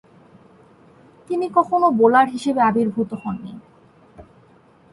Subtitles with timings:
[1.29, 3.53] তিনি কখনো বোলার হিসেবে আবির্ভূত হননি।